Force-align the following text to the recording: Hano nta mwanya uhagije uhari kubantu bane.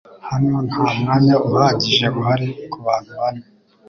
Hano 0.29 0.55
nta 0.67 0.85
mwanya 0.99 1.35
uhagije 1.47 2.05
uhari 2.19 2.47
kubantu 2.71 3.09
bane. 3.19 3.43